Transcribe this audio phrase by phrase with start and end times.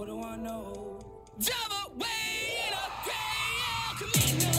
[0.00, 0.98] What do I know?
[1.38, 2.06] Java way
[2.66, 4.50] in a gray El Camino.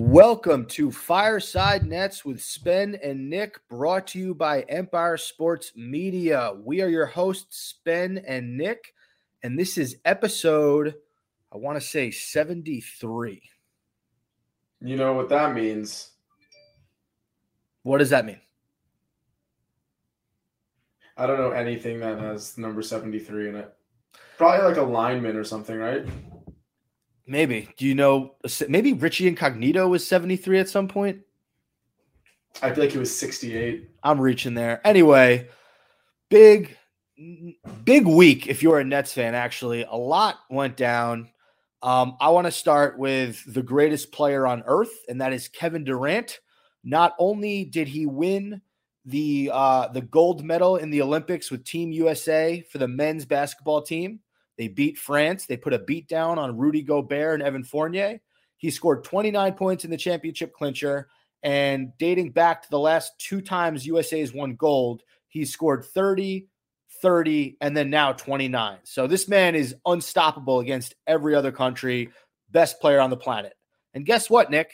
[0.00, 6.52] Welcome to Fireside Nets with Spen and Nick, brought to you by Empire Sports Media.
[6.64, 8.94] We are your hosts, Spen and Nick,
[9.44, 10.94] and this is episode,
[11.52, 13.42] I want to say 73.
[14.80, 16.10] You know what that means?
[17.82, 18.40] What does that mean?
[21.18, 23.72] I don't know anything that has number 73 in it.
[24.38, 26.06] Probably like a lineman or something, right?
[27.26, 27.68] Maybe.
[27.76, 28.36] Do you know?
[28.66, 31.20] Maybe Richie Incognito was 73 at some point.
[32.62, 33.90] I feel like he was 68.
[34.02, 34.80] I'm reaching there.
[34.86, 35.48] Anyway,
[36.30, 36.76] big,
[37.84, 39.84] big week if you're a Nets fan, actually.
[39.84, 41.30] A lot went down.
[41.82, 45.84] Um, I want to start with the greatest player on earth, and that is Kevin
[45.84, 46.40] Durant.
[46.82, 48.62] Not only did he win
[49.04, 53.82] the uh, the gold medal in the Olympics with Team USA for the men's basketball
[53.82, 54.20] team,
[54.56, 55.46] they beat France.
[55.46, 58.20] They put a beat down on Rudy Gobert and Evan Fournier.
[58.56, 61.08] He scored 29 points in the championship clincher.
[61.42, 66.48] And dating back to the last two times USA has won gold, he scored 30,
[67.04, 68.78] 30, and then now 29.
[68.84, 72.08] So this man is unstoppable against every other country,
[72.50, 73.52] best player on the planet.
[73.92, 74.72] And guess what, Nick?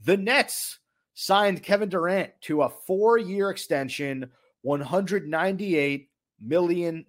[0.00, 0.78] The Nets
[1.14, 4.30] signed Kevin Durant to a four year extension,
[4.64, 6.06] $198
[6.40, 7.04] million.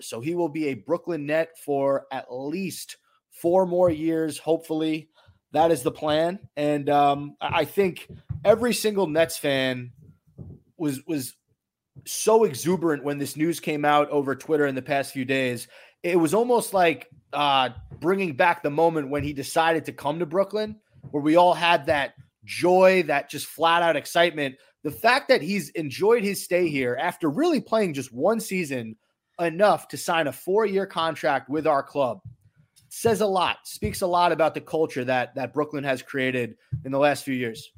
[0.00, 2.98] So he will be a Brooklyn Net for at least
[3.30, 5.08] four more years, hopefully.
[5.52, 6.40] That is the plan.
[6.58, 8.06] And um, I I think
[8.44, 9.92] every single Nets fan
[10.76, 11.34] was was
[12.06, 15.68] so exuberant when this news came out over Twitter in the past few days.
[16.02, 17.70] It was almost like uh,
[18.00, 20.76] bringing back the moment when he decided to come to Brooklyn,
[21.10, 24.56] where we all had that joy, that just flat out excitement.
[24.82, 28.96] The fact that he's enjoyed his stay here after really playing just one season
[29.38, 32.20] enough to sign a four year contract with our club
[32.88, 36.92] says a lot, speaks a lot about the culture that that Brooklyn has created in
[36.92, 37.70] the last few years.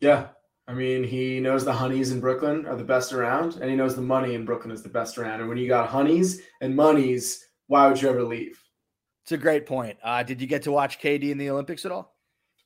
[0.00, 0.28] Yeah.
[0.68, 3.94] I mean, he knows the honeys in Brooklyn are the best around, and he knows
[3.94, 5.40] the money in Brooklyn is the best around.
[5.40, 8.60] And when you got honeys and monies, why would you ever leave?
[9.22, 9.98] It's a great point.
[10.02, 12.16] Uh, did you get to watch KD in the Olympics at all?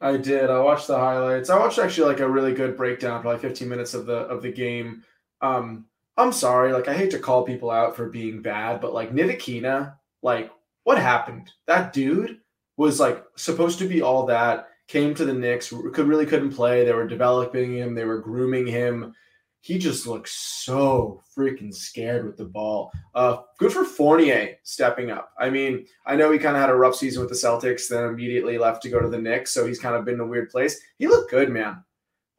[0.00, 0.48] I did.
[0.48, 1.50] I watched the highlights.
[1.50, 4.50] I watched actually like a really good breakdown, probably 15 minutes of the of the
[4.50, 5.04] game.
[5.42, 9.12] Um, I'm sorry, like I hate to call people out for being bad, but like
[9.12, 10.50] Ntilikina, like
[10.84, 11.50] what happened?
[11.66, 12.40] That dude
[12.76, 14.69] was like supposed to be all that.
[14.90, 16.84] Came to the Knicks, could really couldn't play.
[16.84, 19.14] They were developing him, they were grooming him.
[19.60, 22.90] He just looks so freaking scared with the ball.
[23.14, 25.30] Uh, good for Fournier stepping up.
[25.38, 28.02] I mean, I know he kind of had a rough season with the Celtics, then
[28.02, 30.50] immediately left to go to the Knicks, so he's kind of been in a weird
[30.50, 30.80] place.
[30.98, 31.84] He looked good, man.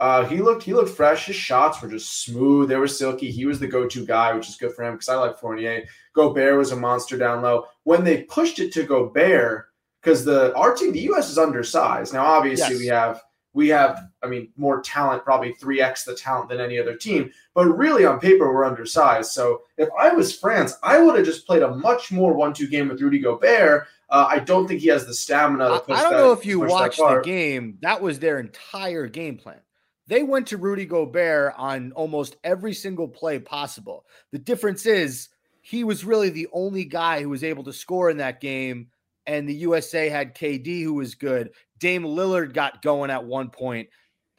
[0.01, 1.27] Uh, he looked he looked fresh.
[1.27, 2.67] His shots were just smooth.
[2.67, 3.31] They were silky.
[3.31, 5.85] He was the go-to guy, which is good for him because I like Fournier.
[6.13, 7.67] Gobert was a monster down low.
[7.83, 9.67] When they pushed it to Gobert,
[10.01, 12.13] because the our team, the US is undersized.
[12.13, 12.79] Now, obviously, Yes.
[12.79, 13.21] we have
[13.53, 17.29] we have, I mean, more talent, probably 3x the talent than any other team.
[17.53, 19.31] But really, on paper, we're undersized.
[19.31, 22.87] So if I was France, I would have just played a much more one-two game
[22.87, 23.87] with Rudy Gobert.
[24.09, 26.45] Uh, I don't think he has the stamina to I, I don't that- know if
[26.45, 27.77] you watched the game.
[27.81, 29.59] That was their entire game plan.
[30.07, 34.05] They went to Rudy Gobert on almost every single play possible.
[34.31, 35.27] The difference is
[35.61, 38.87] he was really the only guy who was able to score in that game,
[39.27, 41.51] and the USA had KD who was good.
[41.79, 43.89] Dame Lillard got going at one point.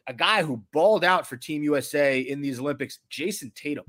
[0.07, 3.85] A guy who balled out for Team USA in these Olympics, Jayson Tatum,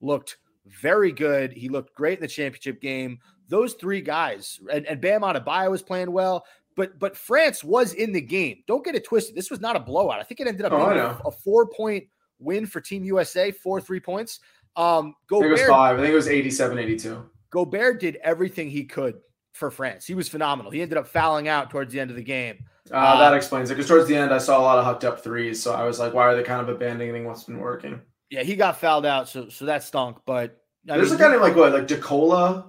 [0.00, 1.52] looked very good.
[1.52, 3.18] He looked great in the championship game.
[3.48, 6.44] Those three guys, and, and Bam Adebayo was playing well
[6.76, 8.62] but but France was in the game.
[8.66, 9.34] Don't get it twisted.
[9.34, 10.20] This was not a blowout.
[10.20, 12.04] I think it ended up Oh, being a, a four point
[12.38, 14.40] win for Team USA, four three points.
[14.76, 15.98] Um, I think it was five.
[15.98, 17.30] I think it was 87, 82.
[17.50, 19.14] Gobert did everything he could
[19.54, 20.06] for France.
[20.06, 20.70] He was phenomenal.
[20.70, 22.66] He ended up fouling out towards the end of the game.
[22.92, 23.74] Uh, Uh, that explains it.
[23.74, 25.62] Because towards the end, I saw a lot of hooked up threes.
[25.62, 28.00] So I was like, why are they kind of abandoning what's been working?
[28.30, 30.18] Yeah, he got fouled out, so so that stunk.
[30.26, 32.66] But I There's mean, a guy named like what, like Jacola?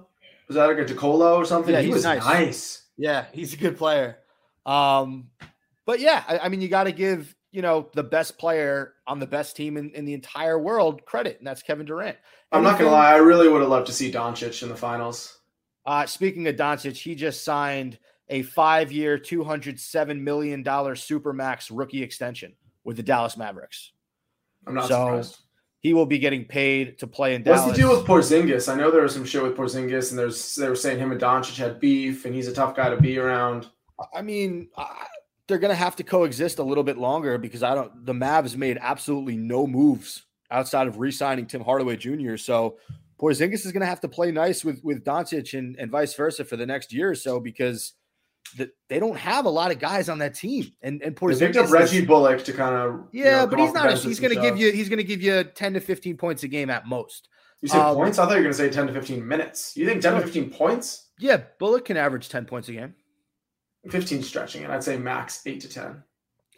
[0.48, 1.74] Was that like a Jacola or something?
[1.74, 2.24] Yeah, he was nice.
[2.24, 2.82] nice.
[2.96, 4.18] Yeah, he's a good player.
[4.64, 5.30] Um,
[5.84, 9.18] but yeah, I, I mean, you got to give you know the best player on
[9.18, 12.16] the best team in, in the entire world credit, and that's Kevin Durant.
[12.52, 15.40] I'm not gonna lie, I really would have loved to see Doncic in the finals.
[15.86, 17.98] Uh, speaking of Doncic, he just signed
[18.28, 22.54] a five-year, two hundred seven million dollar supermax rookie extension
[22.84, 23.92] with the Dallas Mavericks.
[24.66, 25.38] I'm not So- surprised.
[25.80, 27.66] he will be getting paid to play in What's Dallas.
[27.66, 28.72] What's the deal with Porzingis?
[28.72, 31.20] I know there was some shit with Porzingis, and there's they were saying him and
[31.20, 33.68] Doncic had beef, and he's a tough guy to be around.
[34.12, 35.06] I mean, I,
[35.46, 38.04] they're going to have to coexist a little bit longer because I don't.
[38.04, 42.36] The Mavs made absolutely no moves outside of re-signing Tim Hardaway Jr.
[42.36, 42.78] So
[43.20, 46.44] Porzingis is going to have to play nice with with Doncic and, and vice versa
[46.44, 47.94] for the next year or so because
[48.56, 50.70] the, they don't have a lot of guys on that team.
[50.82, 53.72] And and They Porzingis picked up is- Reggie Bullock to kind of yeah, but he's
[53.72, 53.90] not.
[53.92, 54.70] A, he's going to give you.
[54.72, 57.28] He's going to give you ten to fifteen points a game at most.
[57.62, 58.18] You said um, points?
[58.18, 59.76] I thought you were going to say ten to fifteen minutes.
[59.76, 61.08] You think ten to fifteen points?
[61.18, 62.94] Yeah, Bullock can average ten points a game.
[63.90, 66.02] Fifteen stretching and I'd say max eight to ten.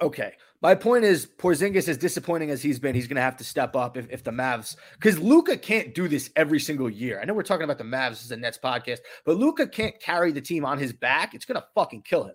[0.00, 0.32] Okay.
[0.60, 3.76] My point is Porzingis, as disappointing as he's been, he's going to have to step
[3.76, 7.20] up if, if the Mavs, because Luka can't do this every single year.
[7.20, 10.32] I know we're talking about the Mavs as a Nets podcast, but Luka can't carry
[10.32, 11.32] the team on his back.
[11.34, 12.34] It's going to fucking kill him.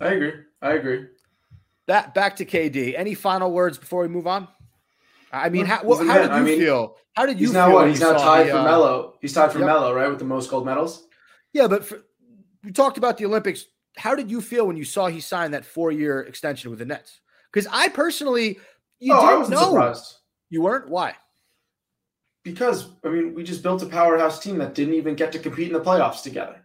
[0.00, 0.32] I agree.
[0.62, 1.06] I agree.
[1.88, 2.94] That back to KD.
[2.96, 4.46] Any final words before we move on?
[5.32, 6.96] I mean, how, well, how did you I mean, feel?
[7.14, 7.88] How did you He's now feel what?
[7.88, 9.14] He's now tied the, for uh, Melo.
[9.20, 9.66] He's tied for Yep.
[9.66, 11.06] Melo, right, with the most gold medals.
[11.52, 12.02] Yeah, but for,
[12.62, 13.64] we talked about the Olympics.
[13.98, 17.20] How did you feel when you saw he signed that four-year extension with the Nets?
[17.52, 18.58] Because I personally,
[18.98, 20.14] you oh, didn't know surprised
[20.50, 20.88] you weren't.
[20.88, 21.14] Why?
[22.48, 25.68] because I mean we just built a powerhouse team that didn't even get to compete
[25.68, 26.64] in the playoffs together.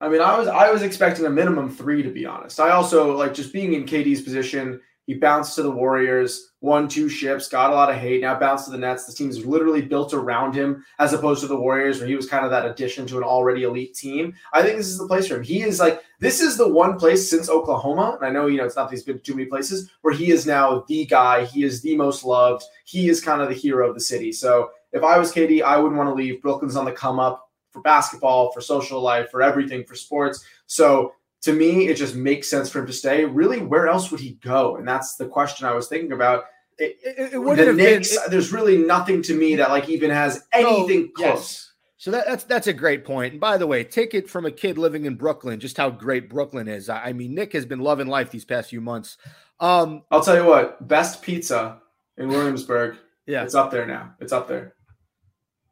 [0.00, 2.60] I mean, I was I was expecting a minimum three to be honest.
[2.60, 4.80] I also like just being in KD's position.
[5.08, 8.20] He bounced to the Warriors, won two ships, got a lot of hate.
[8.20, 9.06] Now bounced to the Nets.
[9.06, 12.44] The team's literally built around him, as opposed to the Warriors, where he was kind
[12.44, 14.34] of that addition to an already elite team.
[14.52, 15.42] I think this is the place for him.
[15.42, 18.66] He is like this is the one place since Oklahoma, and I know you know
[18.66, 21.46] it's not that he's been to too many places where he is now the guy.
[21.46, 22.62] He is the most loved.
[22.84, 24.30] He is kind of the hero of the city.
[24.30, 26.42] So if I was KD, I wouldn't want to leave.
[26.42, 30.44] Brooklyn's on the come up for basketball, for social life, for everything, for sports.
[30.66, 33.24] So to me, it just makes sense for him to stay.
[33.24, 34.76] Really, where else would he go?
[34.76, 36.44] And that's the question I was thinking about.
[36.78, 38.30] It, It, it the Knicks, been.
[38.30, 41.32] there's really nothing to me that like even has anything No, yes.
[41.32, 41.64] close.
[41.96, 43.32] So that, that's that's a great point.
[43.32, 46.30] And by the way, take it from a kid living in Brooklyn, just how great
[46.30, 46.88] Brooklyn is.
[46.88, 49.16] I, I mean, Nick has been loving life these past few months.
[49.58, 51.80] Um, I'll tell you what, best pizza
[52.16, 52.96] in Williamsburg.
[53.26, 53.42] yeah.
[53.42, 54.14] It's up there now.
[54.20, 54.74] It's up there.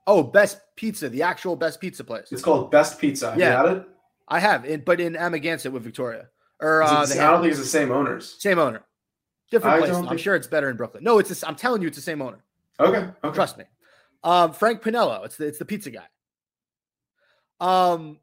[0.08, 2.30] Oh, best pizza, the actual best pizza place.
[2.30, 3.30] It's called Best Pizza.
[3.30, 3.82] Have Yeah.
[4.30, 4.46] You had it?
[4.46, 6.28] I have, in, but in Amagansett with Victoria,
[6.60, 8.36] or uh, the I don't think it's the same owners.
[8.38, 8.82] same owner,
[9.50, 9.94] different I place.
[9.96, 11.04] I'm think- sure it's better in Brooklyn.
[11.04, 11.42] No, it's.
[11.44, 12.42] I'm telling you, it's the same owner.
[12.80, 13.08] Okay.
[13.24, 13.34] Okay.
[13.34, 13.64] Trust me.
[14.24, 15.24] Um, Frank Pinello.
[15.24, 16.06] It's the it's the pizza guy.
[17.60, 18.18] Um,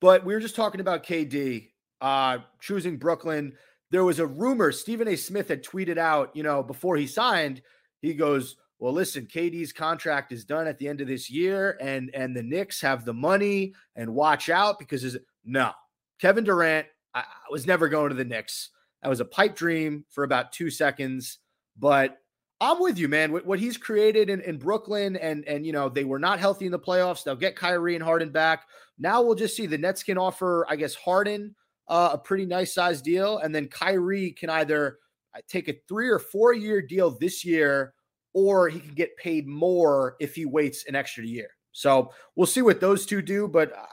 [0.00, 1.70] but we were just talking about KD
[2.00, 3.54] uh choosing Brooklyn.
[3.90, 5.16] There was a rumor Stephen A.
[5.16, 7.62] Smith had tweeted out, you know, before he signed.
[8.02, 12.10] He goes, "Well, listen, KD's contract is done at the end of this year, and
[12.14, 15.72] and the Knicks have the money, and watch out because is no
[16.20, 16.86] Kevin Durant.
[17.14, 18.70] I, I was never going to the Knicks.
[19.02, 21.38] That was a pipe dream for about two seconds,
[21.78, 22.18] but
[22.60, 23.32] I'm with you, man.
[23.32, 26.66] What, what he's created in, in Brooklyn, and and you know they were not healthy
[26.66, 27.24] in the playoffs.
[27.24, 28.66] They'll get Kyrie and Harden back.
[28.98, 31.54] Now we'll just see the Nets can offer, I guess, Harden
[31.88, 34.98] uh, a pretty nice size deal, and then Kyrie can either
[35.36, 37.92] uh, take a three or four year deal this year,
[38.32, 41.50] or he can get paid more if he waits an extra year.
[41.72, 43.48] So we'll see what those two do.
[43.48, 43.84] But uh,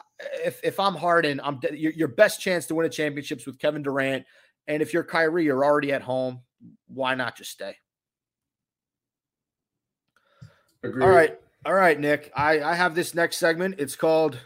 [0.44, 3.84] if if I'm Harden, I'm your, your best chance to win a championships with Kevin
[3.84, 4.26] Durant,
[4.68, 6.42] and if you're Kyrie, you're already at home.
[6.88, 7.76] Why not just stay?
[10.84, 11.04] Agreed.
[11.04, 11.38] All right.
[11.64, 12.32] All right, Nick.
[12.36, 13.76] I, I have this next segment.
[13.78, 14.40] It's called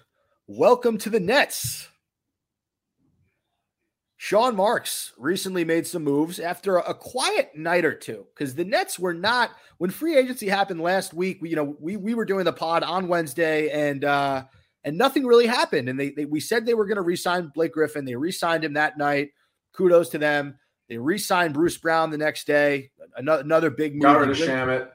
[0.47, 1.87] Welcome to the Nets.
[4.17, 8.65] Sean Marks recently made some moves after a, a quiet night or two because the
[8.65, 11.41] Nets were not when free agency happened last week.
[11.41, 14.45] We, you know, we we were doing the pod on Wednesday and uh
[14.85, 15.89] and nothing really happened.
[15.89, 18.05] And they, they we said they were going to re-sign Blake Griffin.
[18.05, 19.31] They re-signed him that night.
[19.73, 20.57] Kudos to them.
[20.87, 22.91] They re-signed Bruce Brown the next day.
[23.17, 24.03] Another another big move.
[24.03, 24.89] Got rid of Shamet.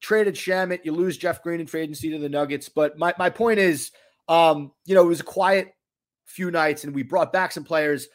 [0.00, 2.68] traded Shamet, you lose Jeff Green in free agency to the Nuggets.
[2.68, 3.90] But my, my point is,
[4.28, 5.74] um, you know, it was a quiet
[6.24, 8.08] few nights and we brought back some players.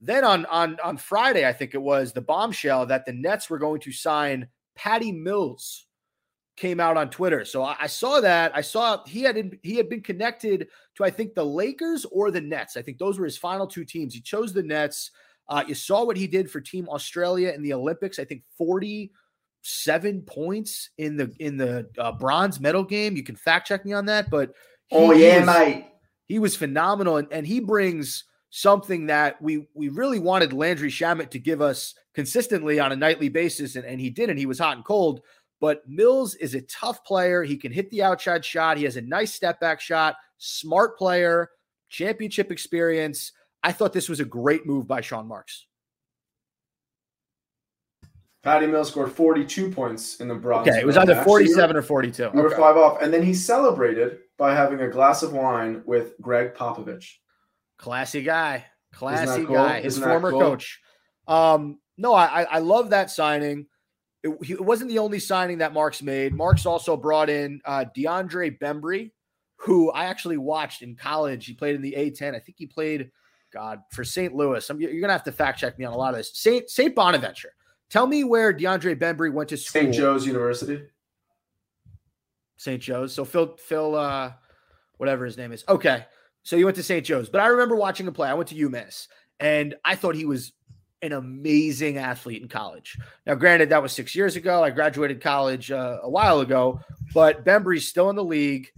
[0.00, 3.58] Then on on on Friday, I think it was the bombshell that the Nets were
[3.58, 5.87] going to sign Patty Mills
[6.58, 7.44] came out on Twitter.
[7.44, 8.52] So I, I saw that.
[8.54, 12.40] I saw he had he had been connected to I think the Lakers or the
[12.40, 12.76] Nets.
[12.76, 14.12] I think those were his final two teams.
[14.14, 15.10] He chose the Nets.
[15.48, 18.18] Uh, you saw what he did for Team Australia in the Olympics.
[18.18, 23.16] I think 47 points in the in the uh, bronze medal game.
[23.16, 24.52] You can fact check me on that, but
[24.88, 25.86] he- Oh he yeah, was- mate.
[26.26, 31.30] he was phenomenal and, and he brings something that we we really wanted Landry Shamet
[31.30, 34.58] to give us consistently on a nightly basis and, and he did and he was
[34.58, 35.20] hot and cold
[35.60, 39.00] but Mills is a tough player he can hit the outside shot he has a
[39.02, 41.50] nice step back shot smart player
[41.88, 45.66] championship experience I thought this was a great move by Sean Marks
[48.44, 50.68] Patty Mills scored 42 points in the bronze.
[50.68, 51.24] Okay, it was either match.
[51.26, 52.22] So you were- 47 or 42.
[52.22, 52.56] You were Okay.
[52.56, 57.16] five off, and then he celebrated by having a glass of wine with Gregg Popovich.
[57.78, 58.64] Classy guy.
[58.92, 59.56] Classy cool?
[59.56, 59.80] guy.
[59.80, 60.40] His Isn't former cool?
[60.40, 60.80] coach.
[61.26, 63.66] Um, no, I, I I love that signing.
[64.22, 66.34] It, it wasn't the only signing that Marks made.
[66.34, 69.12] Marks also brought in uh, DeAndre Bembry,
[69.56, 71.46] who I actually watched in college.
[71.46, 72.34] He played in the A10.
[72.34, 73.10] I think he played,
[73.52, 74.34] God, for St.
[74.34, 74.68] Louis.
[74.68, 76.30] I'm, you're gonna have to fact check me on a lot of this.
[76.34, 77.52] Saint Saint Bonaventure.
[77.90, 79.82] Tell me where DeAndre Bembry went to school.
[79.82, 79.94] St.
[79.94, 80.82] Joe's University.
[82.58, 82.82] St.
[82.82, 83.14] Joe's.
[83.14, 84.32] So Phil, Phil, uh,
[84.98, 85.64] whatever his name is.
[85.68, 86.04] Okay.
[86.42, 87.04] So you went to St.
[87.04, 88.28] Joe's, but I remember watching him play.
[88.28, 89.08] I went to UMass
[89.40, 90.52] and I thought he was
[91.02, 92.98] an amazing athlete in college.
[93.26, 94.62] Now, granted, that was six years ago.
[94.62, 96.80] I graduated college uh, a while ago,
[97.14, 98.68] but Bembry's still in the league.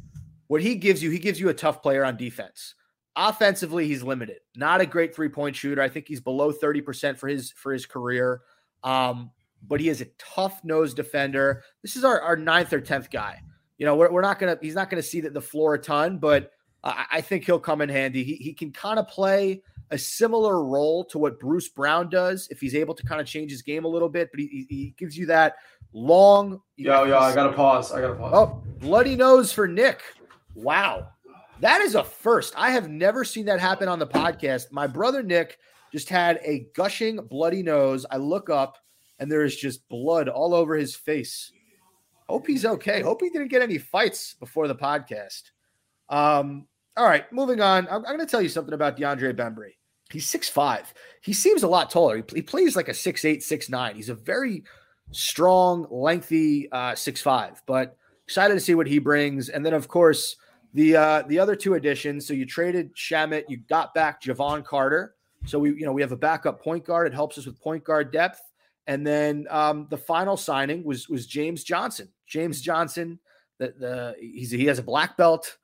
[0.48, 2.74] What he gives you, he gives you a tough player on defense.
[3.16, 4.38] Offensively, he's limited.
[4.56, 5.82] Not a great three point shooter.
[5.82, 8.42] I think he's below 30% for his for his career.
[8.82, 9.30] Um,
[9.66, 11.62] but he is a tough nosed defender.
[11.82, 13.42] This is our, our ninth or 10th guy
[13.80, 16.18] you know, we're, we're not gonna he's not gonna see the, the floor a ton,
[16.18, 16.52] but
[16.84, 18.22] I, I think he'll come in handy.
[18.22, 22.60] He he can kind of play a similar role to what Bruce Brown does if
[22.60, 25.16] he's able to kind of change his game a little bit, but he, he gives
[25.16, 25.56] you that
[25.92, 26.60] long.
[26.76, 27.92] Yo, yo, I gotta pause.
[27.92, 28.32] I gotta pause.
[28.34, 30.02] Oh, bloody nose for Nick.
[30.54, 31.08] Wow.
[31.60, 32.54] That is a first.
[32.56, 34.72] I have never seen that happen on the podcast.
[34.72, 35.58] My brother Nick
[35.92, 38.06] just had a gushing bloody nose.
[38.10, 38.78] I look up
[39.18, 41.52] and there is just blood all over his face.
[42.28, 43.02] Hope he's okay.
[43.02, 45.50] Hope he didn't get any fights before the podcast.
[46.08, 46.66] Um,
[46.96, 47.88] all right, moving on.
[47.88, 49.72] I'm, I'm going to tell you something about DeAndre Bembry.
[50.10, 50.92] He's six five.
[51.20, 52.16] He seems a lot taller.
[52.16, 53.94] He, he plays like a 6'8, 6'9.
[53.94, 54.64] He's a very
[55.12, 59.48] strong, lengthy uh, 6'5, but excited to see what he brings.
[59.48, 60.36] And then, of course,
[60.72, 62.26] the uh, the other two additions.
[62.26, 65.14] So you traded Shamet, you got back Jevon Carter.
[65.46, 67.06] So we, you know, we have a backup point guard.
[67.06, 68.40] It helps us with point guard depth.
[68.86, 72.08] And then um, the final signing was was James Johnson.
[72.26, 73.18] James Johnson,
[73.58, 75.56] the the he's he has a black belt.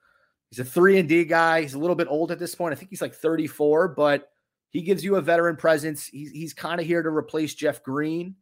[0.49, 1.61] He's a three and D guy.
[1.61, 2.73] He's a little bit old at this point.
[2.73, 4.29] I think he's like 34, but
[4.77, 6.05] he gives you a veteran presence.
[6.05, 8.35] He's he's kind of here to replace Jeff Green.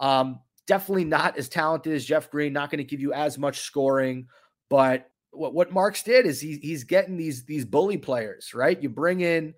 [0.00, 2.54] Um, definitely not as talented as Jeff Green.
[2.54, 4.26] Not going to give you as much scoring,
[4.70, 8.82] but what what Marks did is he, he's getting these these bully players right.
[8.82, 9.52] You bring in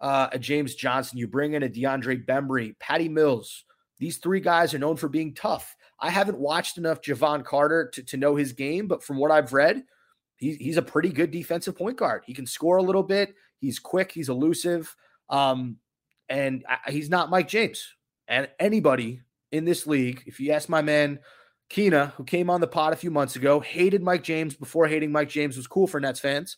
[0.00, 3.64] uh, a James Johnson, you bring in a DeAndre Bembry, Patty Mills.
[3.98, 5.74] These three guys are known for being tough.
[5.98, 9.52] I haven't watched enough Jevon Carter to, to know his game, but from what I've
[9.52, 9.82] read,
[10.36, 12.22] he, he's a pretty good defensive point guard.
[12.26, 13.34] He can score a little bit.
[13.58, 14.12] He's quick.
[14.12, 14.94] He's elusive.
[15.30, 15.78] Um,
[16.28, 17.94] and I, he's not Mike James.
[18.28, 21.20] And anybody in this league, if you ask my man
[21.70, 25.12] Keena, who came on the pod a few months ago, hated Mike James before hating
[25.12, 26.56] Mike James was cool for Nets fans.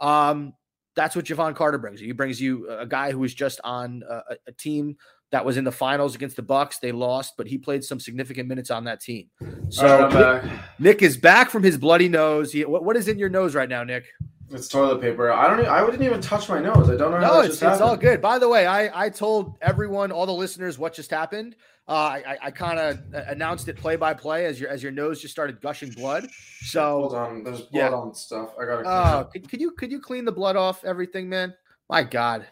[0.00, 0.54] Um,
[0.96, 2.06] that's what Jevon Carter brings you.
[2.06, 4.96] He brings you a guy who was just on a, a team
[5.32, 6.78] that was in the finals against the Bucks.
[6.78, 9.28] They lost, but he played some significant minutes on that team.
[9.68, 10.52] So right, Nick.
[10.78, 12.52] Nick is back from his bloody nose.
[12.52, 14.04] He, what, what is in your nose right now, Nick?
[14.50, 15.32] It's toilet paper.
[15.32, 15.66] I don't.
[15.66, 16.88] I wouldn't even touch my nose.
[16.90, 18.20] I don't know No, it's, it's all good.
[18.20, 21.56] By the way, I, I told everyone, all the listeners, what just happened.
[21.88, 21.92] Uh,
[22.26, 22.98] I, I kind of
[23.28, 26.22] announced it play by play as your as your nose just started gushing blood.
[26.22, 26.30] Hold
[26.62, 27.42] So, on.
[27.44, 27.90] There's blood Yeah.
[27.90, 28.50] on stuff.
[28.60, 28.82] I gotta.
[28.82, 31.54] clean uh, could, could you could you clean the blood off everything, man?
[31.90, 32.46] My God.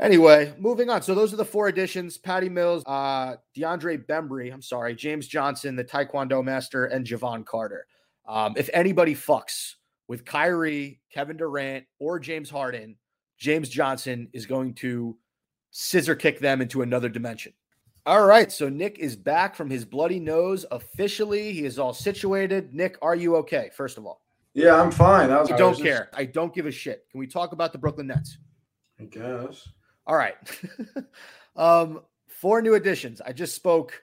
[0.00, 1.02] Anyway, moving on.
[1.02, 4.52] So those are the four additions: Patty Mills, uh, DeAndre Bembry.
[4.52, 7.86] I'm sorry, James Johnson, the Taekwondo master, and Jevon Carter.
[8.26, 9.74] Um, if anybody fucks
[10.08, 12.96] with Kyrie, Kevin Durant, or James Harden,
[13.38, 15.16] James Johnson is going to
[15.70, 17.52] scissor kick them into another dimension.
[18.06, 21.52] All right, so Nick is back from his bloody nose officially.
[21.52, 22.74] He is all situated.
[22.74, 23.70] Nick, are you okay?
[23.74, 24.20] First of all,
[24.52, 25.30] Yeah, I'm fine.
[25.30, 25.50] That was.
[25.50, 26.10] I I don't just- care.
[26.14, 27.06] I don't give a shit.
[27.10, 28.36] Can we talk about the Brooklyn Nets?
[29.00, 29.66] I guess.
[30.06, 30.36] All right.
[31.56, 33.20] um, four new additions.
[33.22, 34.02] I just spoke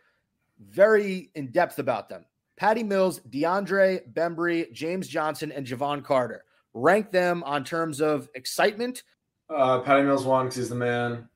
[0.59, 2.25] very in depth about them.
[2.61, 6.43] Patty Mills, DeAndre Bembry, James Johnson, and Jevon Carter.
[6.75, 9.01] Rank them on terms of excitement.
[9.49, 11.27] Uh, Patty Mills one because he's the man.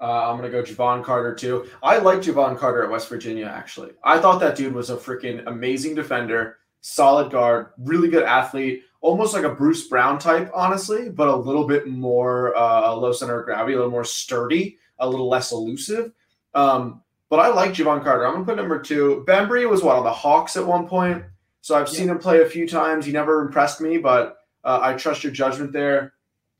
[0.00, 1.66] Uh, I'm gonna go Jevon Carter too.
[1.82, 3.46] I like Jevon Carter at West Virginia.
[3.46, 8.84] Actually, I thought that dude was a freaking amazing defender, solid guard, really good athlete,
[9.00, 13.40] almost like a Bruce Brown type, honestly, but a little bit more uh, low center
[13.40, 16.12] of gravity, a little more sturdy, a little less elusive.
[16.54, 18.26] Um, but I like Jevon Carter.
[18.26, 19.24] I'm gonna put number two.
[19.26, 21.24] Bembry was what on the Hawks at one point,
[21.60, 23.06] so I've seen him play a few times.
[23.06, 26.14] He never impressed me, but uh, I trust your judgment there.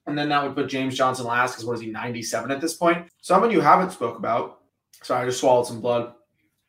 [0.07, 2.75] And then that would put James Johnson last because what is he, 97 at this
[2.75, 3.07] point?
[3.21, 4.61] Someone you haven't spoke about.
[5.03, 6.15] Sorry, I just swallowed some blood.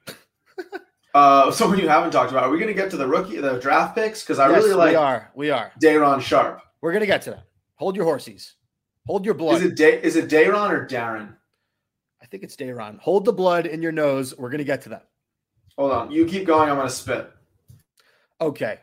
[1.13, 2.43] uh, someone you haven't talked about.
[2.43, 4.23] Are we going to get to the rookie, the draft picks?
[4.23, 4.89] Because I Yes, really like.
[4.91, 5.31] we are.
[5.35, 5.71] We are.
[5.79, 6.61] Day'Ron Sharpe.
[6.81, 7.43] We're gonna get to that.
[7.75, 8.55] Hold your horses.
[9.05, 9.57] Hold your blood.
[9.57, 11.35] Is it Day, is it Dayron or Darren?
[12.21, 12.99] I think it's Dayron.
[12.99, 14.37] Hold the blood in your nose.
[14.37, 15.09] We're gonna get to that.
[15.79, 16.11] Hold on.
[16.11, 16.69] You keep going.
[16.69, 17.31] I'm going to spit.
[18.41, 18.79] Okay.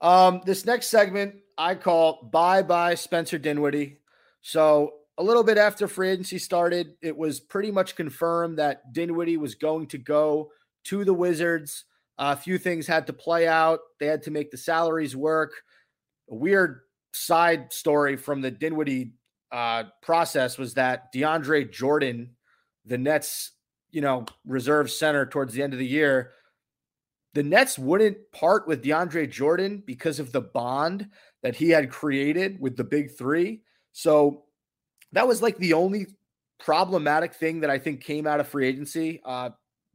[0.00, 3.98] Um, this next segment I call Bye Bye Spencer Dinwiddie.
[4.40, 9.36] So, a little bit after free agency started, it was pretty much confirmed that Dinwiddie
[9.36, 10.52] was going to go
[10.84, 11.86] to the Wizards.
[12.18, 15.54] a few things had to play out, they had to make the salaries work.
[16.30, 16.82] A weird
[17.12, 19.14] side story from the Dinwiddie
[19.50, 22.36] uh, process was that DeAndre Jordan,
[22.88, 23.52] the Nets,
[23.90, 26.32] you know, reserve center towards the end of the year,
[27.34, 31.08] the Nets wouldn't part with DeAndre Jordan because of the bond
[31.42, 33.62] that he had created with the big three.
[33.92, 34.44] So
[35.12, 36.06] that was like the only
[36.58, 39.50] problematic thing that I think came out of free agency uh,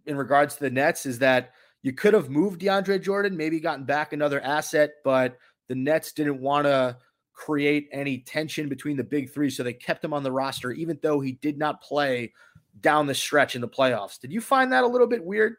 [0.06, 3.84] in regards to the Nets is that you could have moved DeAndre Jordan, maybe gotten
[3.84, 6.98] back another asset, but the Nets didn't want to
[7.34, 9.50] create any tension between the big three.
[9.50, 12.32] So they kept him on the roster, even though he did not play
[12.80, 14.20] down the stretch in the playoffs.
[14.20, 15.58] Did you find that a little bit weird?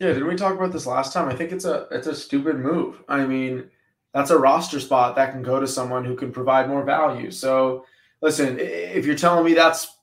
[0.00, 1.28] Yeah, didn't we talk about this last time?
[1.28, 3.02] I think it's a it's a stupid move.
[3.08, 3.70] I mean,
[4.12, 7.30] that's a roster spot that can go to someone who can provide more value.
[7.30, 7.84] So,
[8.20, 9.98] listen, if you're telling me that's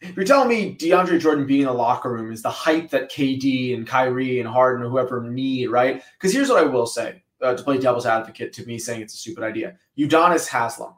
[0.00, 3.10] if you're telling me DeAndre Jordan being in the locker room is the hype that
[3.10, 6.02] KD and Kyrie and Harden or whoever need, right?
[6.12, 9.14] Because here's what I will say uh, to play devil's advocate to me saying it's
[9.14, 9.76] a stupid idea.
[9.98, 10.92] Udonis Haslem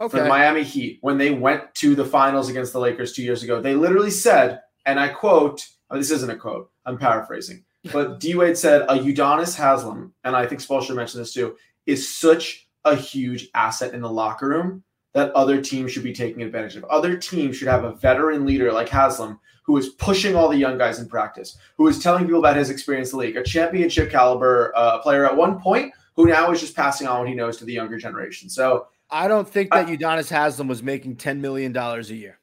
[0.00, 0.16] Okay.
[0.16, 3.42] for the Miami Heat when they went to the finals against the Lakers two years
[3.42, 3.60] ago.
[3.60, 8.34] They literally said, and I quote, oh, this isn't a quote, I'm paraphrasing, but D
[8.34, 12.96] Wade said, a Udonis Haslem, and I think Spoelstra mentioned this too, is such a
[12.96, 16.84] huge asset in the locker room that other teams should be taking advantage of.
[16.84, 20.78] Other teams should have a veteran leader like Haslem who is pushing all the young
[20.78, 24.10] guys in practice, who is telling people about his experience in the league, a championship
[24.10, 27.56] caliber uh, player at one point who now is just passing on what he knows
[27.56, 28.48] to the younger generation.
[28.48, 32.38] So I don't think that Udonis Haslem was making $10 million a year.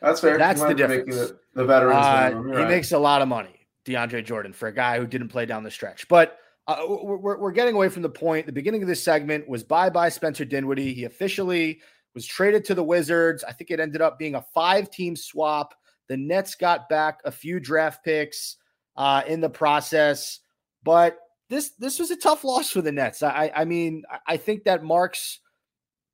[0.00, 0.38] that's fair.
[0.38, 1.14] That's the difference.
[1.14, 1.96] The, the veterans.
[1.96, 2.68] Uh, he right.
[2.68, 5.70] makes a lot of money, DeAndre Jordan, for a guy who didn't play down the
[5.70, 6.08] stretch.
[6.08, 8.46] But uh, we're, we're- we're getting away from the point.
[8.46, 10.92] The beginning of this segment was bye bye Spencer Dinwiddie.
[10.94, 11.80] He officially
[12.14, 13.44] was traded to the Wizards.
[13.44, 15.74] I think it ended up being a five team swap.
[16.08, 18.56] The Nets got back a few draft picks
[18.96, 20.40] uh, in the process,
[20.82, 21.18] but
[21.48, 23.22] this this was a tough loss for the Nets.
[23.22, 25.40] I I mean I- think that Marks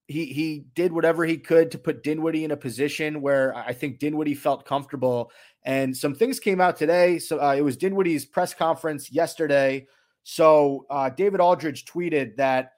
[0.07, 3.99] he he did whatever he could to put Dinwiddie in a position where I think
[3.99, 5.31] Dinwiddie felt comfortable.
[5.64, 7.18] And some things came out today.
[7.18, 9.87] So uh, it was Dinwiddie's press conference yesterday.
[10.23, 12.73] So uh, David Aldridge tweeted that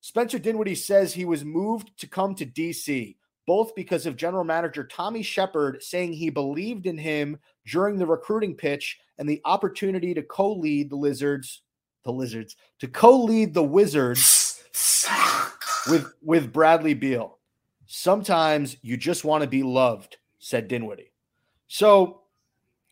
[0.00, 4.84] Spencer Dinwiddie says he was moved to come to DC, both because of general manager
[4.84, 10.22] Tommy Sheppard saying he believed in him during the recruiting pitch and the opportunity to
[10.22, 11.61] co-lead the Lizards,
[12.04, 14.62] the Lizards, to co-lead the Wizards
[15.88, 17.38] with with Bradley Beal.
[17.86, 21.12] Sometimes you just want to be loved, said Dinwiddie.
[21.68, 22.22] So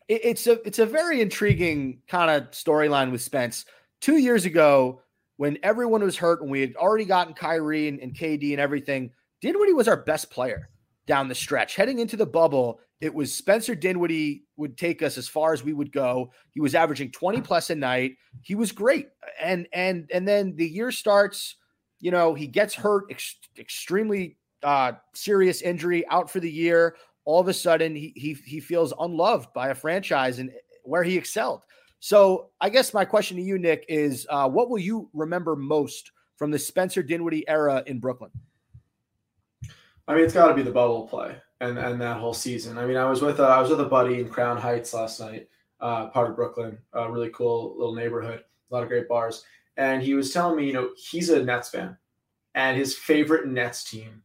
[0.07, 3.65] it- it's a it's a very intriguing kind of storyline with Spence.
[3.99, 5.01] Two years ago,
[5.37, 9.11] when everyone was hurt, and we had already gotten Kyrie and, and KD and everything,
[9.41, 10.69] Dinwiddie was our best player
[11.11, 11.75] down the stretch.
[11.75, 15.73] Heading into the bubble, it was Spencer Dinwiddie would take us as far as we
[15.73, 16.31] would go.
[16.51, 18.13] He was averaging 20 plus a night.
[18.43, 19.09] He was great.
[19.37, 21.57] And and and then the year starts,
[21.99, 26.95] you know, he gets hurt ex- extremely uh serious injury out for the year.
[27.25, 30.49] All of a sudden he he he feels unloved by a franchise and
[30.85, 31.63] where he excelled.
[31.99, 36.13] So I guess my question to you, Nick, is uh, what will you remember most
[36.37, 38.31] from the Spencer Dinwiddie era in Brooklyn?
[40.07, 42.77] I mean, it's got to be the bubble play and and that whole season.
[42.77, 45.19] I mean, I was with a, I was with a buddy in Crown Heights last
[45.19, 45.47] night,
[45.79, 49.43] uh, part of Brooklyn, a really cool little neighborhood, a lot of great bars,
[49.77, 51.97] and he was telling me, you know, he's a Nets fan,
[52.55, 54.23] and his favorite Nets team,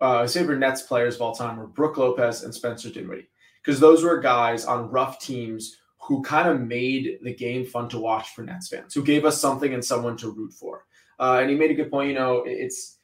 [0.00, 3.28] uh, his favorite Nets players of all time were Brook Lopez and Spencer Dinwiddie,
[3.64, 7.98] because those were guys on rough teams who kind of made the game fun to
[8.00, 10.84] watch for Nets fans, who gave us something and someone to root for.
[11.20, 12.08] Uh, and he made a good point.
[12.08, 12.98] You know, it's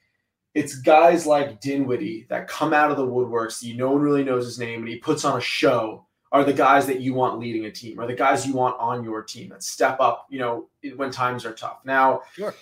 [0.58, 3.62] it's guys like Dinwiddie that come out of the woodworks.
[3.62, 6.04] You no one really knows his name, and he puts on a show.
[6.32, 8.00] Are the guys that you want leading a team?
[8.00, 10.26] Are the guys you want on your team that step up?
[10.28, 11.78] You know, when times are tough.
[11.84, 12.54] Now, Sure.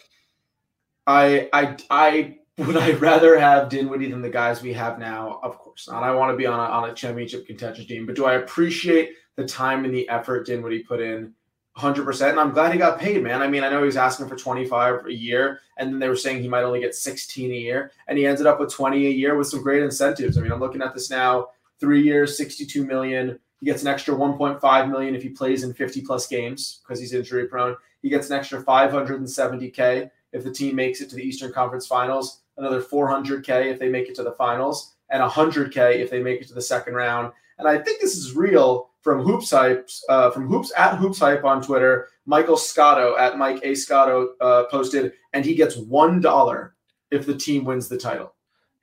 [1.07, 5.41] I I I would I rather have Dinwiddie than the guys we have now?
[5.43, 6.03] Of course not.
[6.03, 9.13] I want to be on a, on a championship contention team, but do I appreciate
[9.37, 11.33] the time and the effort Dinwiddie put in?
[11.77, 12.31] 100%.
[12.31, 13.43] And I'm glad he got paid, man.
[13.43, 16.17] I mean, I know he was asking for 25 a year, and then they were
[16.17, 19.11] saying he might only get 16 a year, and he ended up with 20 a
[19.11, 20.39] year with some great incentives.
[20.39, 23.39] I mean, I'm looking at this now three years, 62 million.
[23.61, 27.13] He gets an extra 1.5 million if he plays in 50 plus games because he's
[27.13, 27.77] injury prone.
[28.03, 32.43] He gets an extra 570K if the team makes it to the Eastern Conference Finals,
[32.57, 36.49] another 400K if they make it to the finals, and 100K if they make it
[36.49, 37.33] to the second round.
[37.59, 41.45] And I think this is real from Hoops Hype, uh, from Hoops at Hoops Hype
[41.45, 42.09] on Twitter.
[42.27, 46.75] Michael Scotto at Mike A Scotto uh, posted, and he gets one dollar
[47.13, 48.35] if the team wins the title.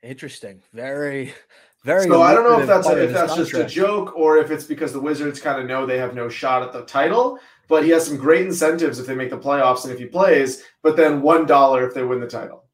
[0.02, 0.62] Interesting.
[0.72, 1.34] Very,
[1.82, 2.08] very.
[2.08, 4.94] So I don't know if that's if that's just a joke or if it's because
[4.94, 7.38] the Wizards kind of know they have no shot at the title.
[7.68, 10.62] But he has some great incentives if they make the playoffs and if he plays.
[10.82, 12.64] But then one dollar if they win the title.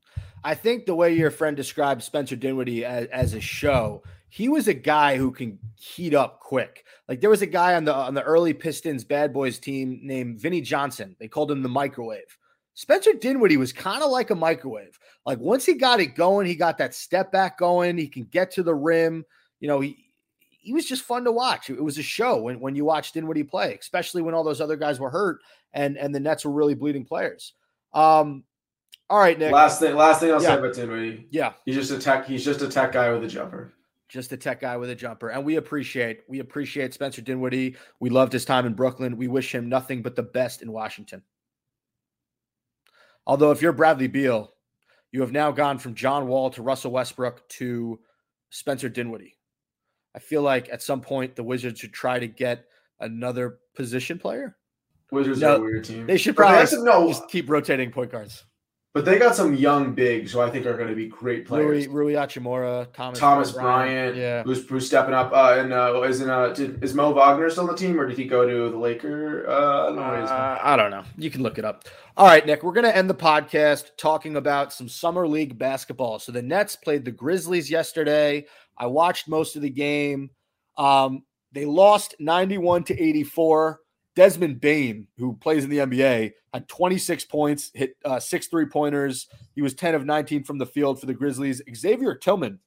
[0.44, 4.68] I think the way your friend described Spencer Dinwiddie as, as a show, he was
[4.68, 6.84] a guy who can heat up quick.
[7.08, 10.40] Like there was a guy on the on the early Pistons bad boys team named
[10.40, 11.16] Vinny Johnson.
[11.18, 12.38] They called him the microwave.
[12.74, 14.98] Spencer Dinwiddie was kind of like a microwave.
[15.26, 17.98] Like once he got it going, he got that step back going.
[17.98, 19.24] He can get to the rim.
[19.58, 20.06] You know, he
[20.62, 21.68] he was just fun to watch.
[21.68, 24.76] It was a show when, when you watched Dinwiddie play, especially when all those other
[24.76, 25.40] guys were hurt
[25.72, 27.54] and and the Nets were really bleeding players.
[27.92, 28.44] Um,
[29.08, 29.50] all right, Nick.
[29.50, 30.50] Last thing, last thing I'll Yeah.
[30.50, 32.26] say about Dinwiddie, yeah, he's just a tech.
[32.26, 33.74] He's just a tech guy with a jumper.
[34.10, 37.76] Just a tech guy with a jumper, and we appreciate we appreciate Spencer Dinwiddie.
[38.00, 39.16] We loved his time in Brooklyn.
[39.16, 41.22] We wish him nothing but the best in Washington.
[43.26, 44.52] Although, if you're Bradley Beal,
[45.12, 48.00] you have now gone from John Wall to Russell Westbrook to
[48.50, 49.36] Spencer Dinwiddie.
[50.14, 52.66] I feel like at some point the Wizards should try to get
[52.98, 54.56] another position player.
[55.12, 56.06] Wizards No, are a weird team.
[56.06, 58.44] They should probably no, just keep rotating point guards.
[58.92, 61.86] But they got some young bigs who I think are going to be great players.
[61.86, 64.14] Rui, Rui Hachimura, Thomas, Thomas Bryant.
[64.14, 64.42] Bryant, Yeah.
[64.42, 65.32] who's, who's stepping up.
[65.32, 68.18] Uh, and uh, isn't uh, did, is Mo Wagner still on the team, or did
[68.18, 69.48] he go to the Laker?
[69.48, 70.02] Uh, I don't know.
[70.02, 71.04] Uh, I don't know.
[71.16, 71.84] You can look it up.
[72.16, 76.18] All right, Nick, we're going to end the podcast talking about some summer league basketball.
[76.18, 78.46] So the Nets played the Grizzlies yesterday.
[78.76, 80.30] I watched most of the game.
[80.76, 81.22] Um,
[81.52, 83.80] they lost 91 to 84.
[84.20, 89.28] Desmond Bane, who plays in the NBA, had 26 points, hit uh, six three pointers.
[89.54, 91.62] He was 10 of 19 from the field for the Grizzlies.
[91.74, 92.58] Xavier Tillman,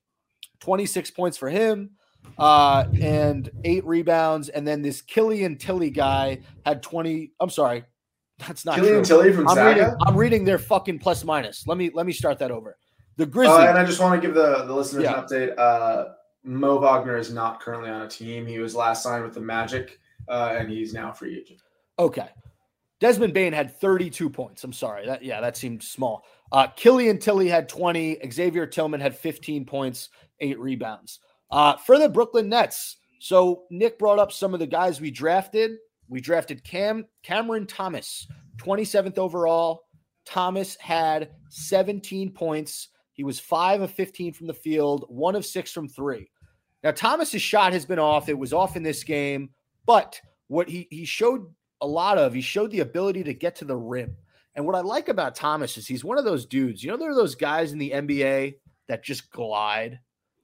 [0.62, 1.92] 26 points for him
[2.40, 4.50] uh, and eight rebounds.
[4.50, 7.34] And then this Killian Tilly guy had 20.
[7.40, 7.84] I'm sorry.
[8.40, 9.18] That's not Killian true.
[9.18, 9.80] Tilly from I'm Zaga.
[9.80, 11.68] reading, I'm reading their fucking plus minus.
[11.68, 12.78] Let me let me start that over.
[13.18, 13.70] The Uh, Grizzlies.
[13.70, 15.20] and I just want to give the, the listeners Yeah.
[15.20, 15.56] an update.
[15.60, 16.06] Uh,
[16.44, 18.48] Mo Wagner is not currently on a team.
[18.48, 21.62] He was last signed with the Magic, uh, and he's now free agent.
[22.00, 22.28] Okay.
[23.00, 24.64] Desmond Bane had 32 points.
[24.64, 25.06] I'm sorry.
[25.06, 26.24] That yeah, that seemed small.
[26.54, 28.20] Uh Killian Tilly had 20.
[28.32, 30.08] Xavier Tillman had 15 points,
[30.40, 31.20] eight rebounds.
[31.52, 32.96] Uh for the Brooklyn Nets.
[33.20, 35.72] So Nick brought up some of the guys we drafted.
[36.08, 38.26] We drafted Cam Cameron Thomas,
[38.58, 39.84] 27th overall.
[40.26, 42.88] Thomas had 17 points.
[43.12, 46.30] He was 5 of 15 from the field, 1 of 6 from 3.
[46.84, 48.30] Now Thomas's shot has been off.
[48.30, 49.50] It was off in this game,
[49.86, 51.48] but what he he showed
[51.82, 54.16] a lot of, he showed the ability to get to the rim.
[54.56, 56.84] And what I like about Thomas is he's one of those dudes.
[56.84, 58.56] You know, there are those guys in the NBA
[58.88, 60.00] that just glide,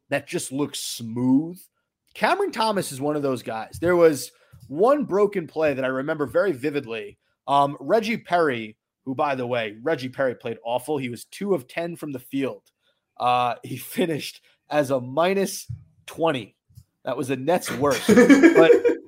[0.10, 1.60] that just look smooth.
[2.14, 3.78] Cameron Thomas is one of those guys.
[3.80, 4.32] There was
[4.68, 7.18] one broken play that I remember very vividly.
[7.48, 10.98] Um, Reggie Perry, who, by the way, Reggie Perry played awful.
[10.98, 12.64] He was two of 10 from the field.
[13.18, 15.68] Uh, he finished as a minus
[16.08, 16.56] 20.
[17.06, 18.08] That was the Nets' worst.
[18.08, 18.72] But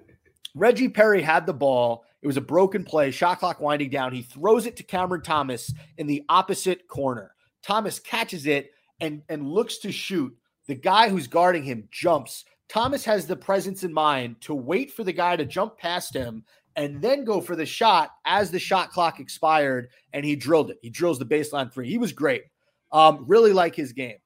[0.56, 2.06] Reggie Perry had the ball.
[2.22, 4.14] It was a broken play, shot clock winding down.
[4.14, 7.34] He throws it to Cameron Thomas in the opposite corner.
[7.64, 10.36] Thomas catches it and, and looks to shoot.
[10.68, 12.46] The guy who's guarding him jumps.
[12.70, 16.44] Thomas has the presence in mind to wait for the guy to jump past him
[16.76, 20.78] and then go for the shot as the shot clock expired, and he drilled it.
[20.82, 21.90] He drills the baseline three.
[21.90, 22.44] He was great.
[22.92, 24.18] Um, really like his game.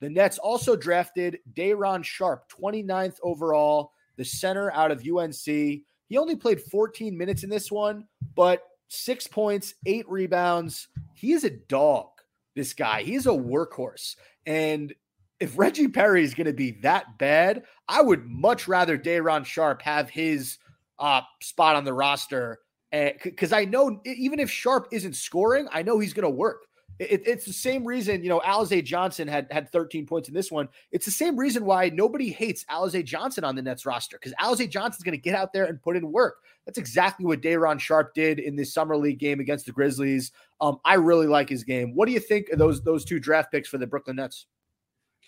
[0.00, 5.44] The Nets also drafted Day'Ron Sharpe, 29th overall, the center out of UNC.
[5.44, 10.88] He only played 14 minutes in this one, but six points, eight rebounds.
[11.14, 12.08] He is a dog,
[12.54, 13.02] this guy.
[13.02, 14.16] He's a workhorse.
[14.46, 14.94] And
[15.40, 19.82] if Reggie Perry is going to be that bad, I would much rather Day'Ron Sharpe
[19.82, 20.58] have his
[20.98, 22.60] uh, spot on the roster.
[22.92, 26.66] Because I know even if Sharpe isn't scoring, I know he's going to work.
[26.98, 30.50] It- it's the same reason, you know, Alize Johnson had had 13 points in this
[30.52, 30.68] one.
[30.90, 34.68] It's the same reason why nobody hates Alize Johnson on the Nets roster because Alize
[34.70, 36.36] Johnson's going to get out there and put in work.
[36.64, 40.30] That's exactly what Day'Ron Sharpe did in this summer league game against the Grizzlies.
[40.60, 41.94] Um, I really like his game.
[41.94, 44.46] What do you think of those those two draft picks for the Brooklyn Nets?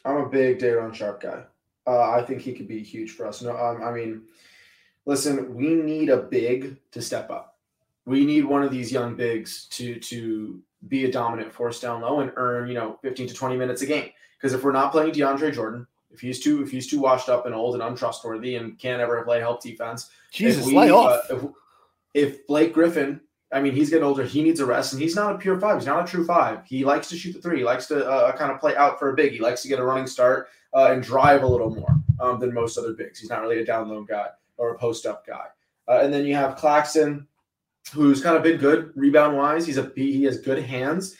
[0.04, 1.44] I'm a big Day'Ron Sharpe guy.
[1.86, 3.42] Uh, I think he could be huge for us.
[3.42, 4.22] No, um, I mean,
[5.06, 7.58] listen, we need a big to step up.
[8.06, 12.20] We need one of these young bigs to to be a dominant force down low
[12.20, 14.10] and earn, you know, 15 to 20 minutes a game.
[14.36, 17.46] Because if we're not playing DeAndre Jordan, if he's too if he's too washed up
[17.46, 21.30] and old and untrustworthy and can't ever play help defense, Jesus, if we, lay off.
[21.30, 23.20] uh, if, if Blake Griffin,
[23.52, 25.78] I mean, he's getting older, he needs a rest, and he's not a pure five.
[25.78, 26.64] He's not a true five.
[26.66, 27.58] He likes to shoot the three.
[27.58, 29.32] He likes to uh, kind of play out for a big.
[29.32, 32.52] He likes to get a running start uh, and drive a little more um, than
[32.52, 33.18] most other bigs.
[33.18, 34.28] He's not really a down low guy.
[34.56, 35.46] or a post up guy.
[35.88, 37.26] Uh, and then you have Claxton,
[37.92, 39.66] who's kind of been good rebound wise.
[39.66, 41.16] He's a he has good hands.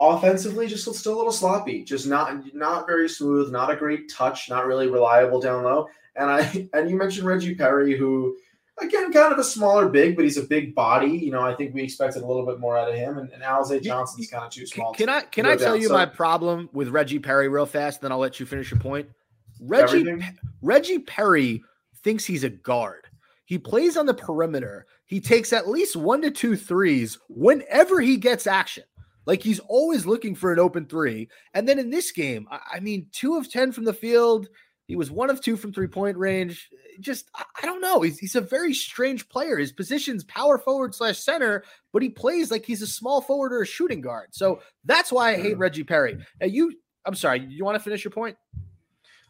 [0.00, 4.50] Offensively, just still a little sloppy, just not not very smooth, not a great touch,
[4.50, 5.88] not really reliable down low.
[6.16, 8.36] And I and you mentioned Reggie Perry, who
[8.80, 11.10] again kind of a smaller big, but he's a big body.
[11.10, 13.18] You know, I think we expected a little bit more out of him.
[13.18, 14.92] And, and Alize Johnson's kind of too small.
[14.94, 15.80] can I can I tell down.
[15.80, 18.00] you So my problem with Reggie Perry real fast?
[18.00, 19.08] Then I'll let you finish your point.
[19.60, 20.38] Reggie everything?
[20.60, 21.62] Reggie Perry
[22.02, 23.06] thinks he's a guard.
[23.44, 24.86] He plays on the perimeter.
[25.04, 28.84] He takes at least one to two threes whenever he gets action.
[29.26, 31.28] Like he's always looking for an open three.
[31.52, 34.48] And then in this game, I, mean, two of 10 from the field.
[34.86, 36.68] He was one of two from three point range.
[37.00, 38.02] Just, I, don't know.
[38.02, 39.56] He's, he's a very strange player.
[39.56, 43.62] His position's power forward slash center, but he plays like he's a small forward or
[43.62, 44.34] a shooting guard.
[44.34, 45.60] So that's why I hate mm.
[45.60, 46.18] Reggie Perry.
[46.40, 46.74] And you,
[47.06, 48.36] I'm sorry, you want to finish your point?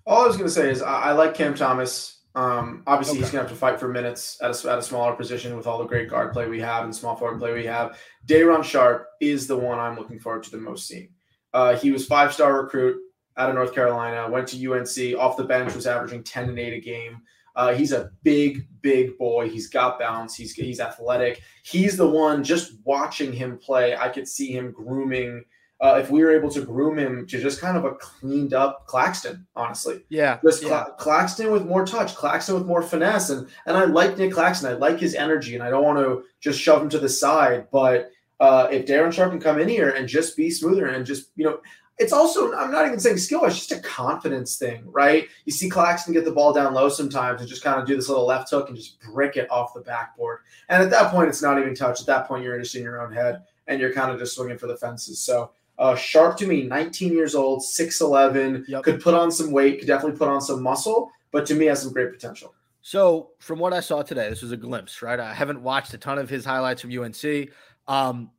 [0.06, 2.23] All I was going to say is I, I like Cam Thomas.
[2.34, 5.14] Um, obviously, he's going to have to fight for minutes at a, at a smaller
[5.14, 7.98] position with all the great guard play we have and small forward play we have.
[8.26, 11.10] Day'Ron Sharpe is the one I'm looking forward to the most seeing.
[11.52, 13.00] Uh, he was five star recruit
[13.36, 16.74] out of North Carolina, went to UNC off the bench, was averaging 10 and 8
[16.74, 17.22] a game.
[17.56, 19.48] Uh, he's a big, big boy.
[19.48, 20.34] He's got bounce.
[20.34, 21.40] He's he's athletic.
[21.62, 22.42] He's the one.
[22.42, 25.44] Just watching him play, I could see him grooming.
[25.80, 28.86] Uh, if we were able to groom him to just kind of a cleaned up
[28.86, 30.38] Claxton, honestly, Yeah.
[30.42, 30.84] just yeah.
[30.98, 34.70] Claxton with more touch, Claxton with more finesse, and and I like Nick Claxton.
[34.70, 37.66] I like his energy, and I don't want to just shove him to the side.
[37.72, 38.10] But
[38.40, 41.44] uh, if Darren Sharpe can come in here and just be smoother and just you
[41.44, 41.58] know,
[41.98, 45.28] it's also I'm not even saying skill; it's just a confidence thing, right?
[45.44, 48.08] You see Claxton get the ball down low sometimes and just kind of do this
[48.08, 50.38] little left hook and just brick it off the backboard.
[50.68, 52.00] And at that point, it's not even touch.
[52.00, 54.56] At that point, you're just in your own head and you're kind of just swinging
[54.56, 55.20] for the fences.
[55.20, 55.50] So.
[55.78, 58.82] Uh, Sharpe to me, 19 years old, 6'11, Yep.
[58.84, 61.82] could put on some weight, could definitely put on some muscle, but to me has
[61.82, 62.54] some great potential.
[62.80, 65.18] So, from what I saw today, this was a glimpse, right?
[65.18, 67.48] I haven't watched a ton of his highlights from UNC.
[67.88, 68.30] Um,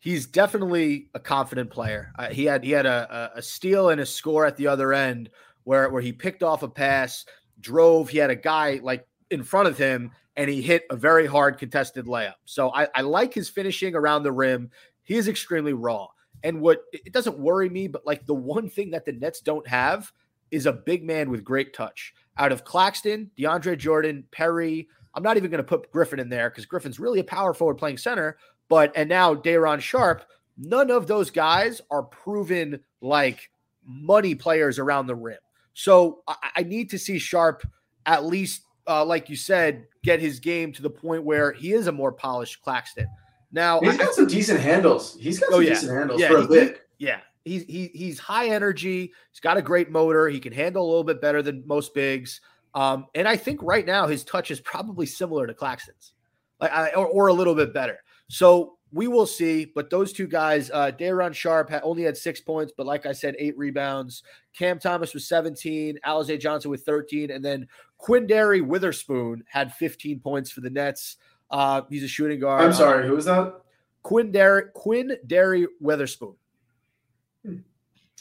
[0.00, 2.12] he's definitely a confident player.
[2.18, 5.30] Uh, he had he had a, a, steal and a score at the other end
[5.62, 7.24] where where he picked off a pass,
[7.60, 8.08] drove.
[8.08, 11.56] He had a guy like in front of him, and he hit a very hard
[11.56, 12.34] contested layup.
[12.44, 14.70] So I, I like his finishing around the rim.
[15.04, 16.08] He is extremely raw.
[16.44, 19.66] And what it doesn't worry me, but like the one thing that the Nets don't
[19.66, 20.12] have
[20.50, 22.14] is a big man with great touch.
[22.38, 26.50] Out of Claxton, DeAndre Jordan, Perry, I'm not even going to put Griffin in there
[26.50, 28.36] because Griffin's really a power forward playing center.
[28.68, 30.24] But and now Day'Ron Sharpe,
[30.56, 33.50] none of those guys are proven like
[33.84, 35.38] money players around the rim.
[35.74, 37.66] So I, I need to see Sharpe
[38.06, 41.86] at least, uh, like you said, get his game to the point where he is
[41.86, 43.06] a more polished Claxton.
[43.52, 45.16] Now, he's got some decent handles.
[45.20, 45.68] He's got Oh, some yeah.
[45.70, 46.80] decent handles Yeah, for a big.
[46.98, 49.12] yeah, he's he, he's high energy.
[49.30, 50.28] He's got a great motor.
[50.28, 52.40] He can handle a little bit better than most bigs.
[52.74, 56.14] Um, and I think right now his touch is probably similar to Claxton's,
[56.60, 57.98] like I, or, or a little bit better.
[58.28, 59.66] So we will see.
[59.74, 63.12] But those two guys, uh, Day'Ron Sharpe had, only had six points, but like I
[63.12, 64.22] said, eight rebounds.
[64.56, 67.66] Cam Thomas was 17, Alize Johnson with 13, and then
[68.00, 71.16] Quinndary Weatherspoon had 15 points for the Nets.
[71.52, 72.62] Uh, he's a shooting guard.
[72.62, 73.60] I'm sorry, who was that?
[74.02, 76.34] Quinn Derry, Quinn Derry Weatherspoon.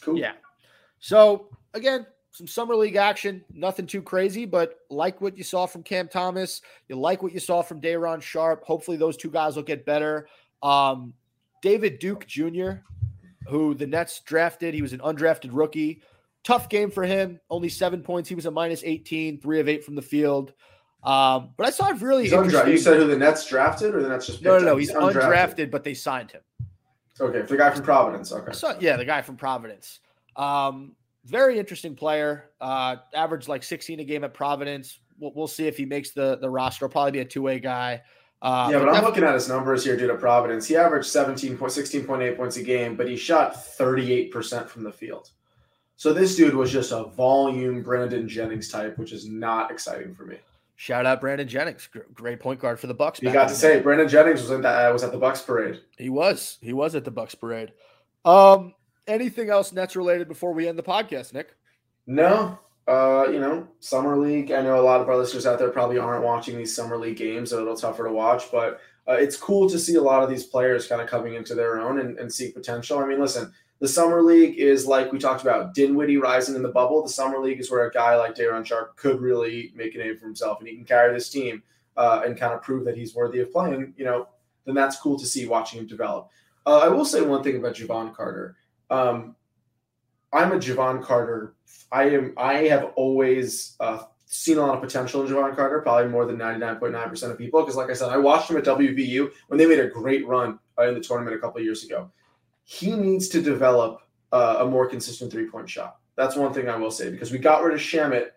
[0.02, 0.18] Cool.
[0.18, 0.34] Yeah.
[1.00, 5.84] So again, some summer league action, nothing too crazy, but like what you saw from
[5.84, 8.64] Cam Thomas, you like what you saw from Day'Ron Sharpe.
[8.64, 10.28] Hopefully, those two guys will get better.
[10.62, 11.14] Um,
[11.62, 12.72] David Duke Jr.,
[13.48, 16.02] who the Nets drafted, he was an undrafted rookie.
[16.44, 17.40] Tough game for him.
[17.50, 18.28] Only seven points.
[18.28, 20.54] He was a minus 18, three of eight from the field.
[21.04, 24.10] Um, but I saw it really He's You said who the Nets drafted, or the
[24.10, 24.72] Nets just no, no, no.
[24.74, 24.80] up?
[24.80, 26.42] He's undrafted, but they signed him.
[27.20, 28.32] Okay, the guy from Providence.
[28.32, 28.52] Okay.
[28.52, 30.00] So, yeah, the guy from Providence.
[30.36, 32.52] Um, very interesting player.
[32.60, 35.00] Uh, averaged like 16 a game at Providence.
[35.20, 36.86] We'll, we'll see if he makes the the roster.
[36.86, 38.02] He'll probably be a two way guy.
[38.42, 40.68] Uh, yeah, but I'm looking at his numbers here, dude, at Providence.
[40.68, 45.30] He averaged 17 point, 16.8 points a game, but he shot 38% from the field.
[45.96, 50.26] So this dude was just a volume Brandon Jennings type, which is not exciting for
[50.26, 50.38] me.
[50.82, 53.22] Shout out Brandon Jennings, great point guard for the Bucks.
[53.22, 53.80] You got to say.
[53.80, 55.80] Brandon Jennings was in that uh, was at the Bucks parade.
[55.96, 57.72] he was he was at the Bucks parade.
[58.26, 58.74] Um,
[59.06, 61.56] anything else Nets related before we end the podcast, Nick?
[62.08, 64.52] No, uh, you know, summer league.
[64.52, 67.18] I know a lot of our listeners out there probably aren't watching these summer league
[67.18, 68.52] games; they're a little tougher to watch.
[68.52, 71.54] But uh, it's cool to see a lot of these players kind of coming into
[71.54, 72.98] their own and, and see potential.
[72.98, 76.70] I mean, listen, the summer league is like we talked about Dinwiddie rising in the
[76.70, 77.02] bubble.
[77.02, 80.16] The summer league is where a guy like Day'Ron Sharpe could really make a name
[80.16, 81.64] for himself, and he can carry this team
[81.98, 83.96] uh, and kind of prove that he's worthy of playing.
[83.98, 84.28] You know,
[84.66, 86.30] then that's cool to see watching him develop.
[86.68, 88.56] Uh, I will say one thing about Jevon Carter.
[88.92, 89.36] Um,
[90.32, 91.56] I'm a Jevon Carter.
[91.92, 92.36] I am.
[92.38, 96.38] I have always uh, seen a lot of potential in Jevon Carter, probably more than
[96.38, 97.62] 99.9% of people.
[97.62, 100.60] Because, like I said, I watched him at WVU when they made a great run
[100.78, 102.12] uh, in the tournament a couple years ago.
[102.64, 105.98] He needs to develop uh, a more consistent three point shot.
[106.16, 108.28] That's one thing I will say because we got rid of Shamet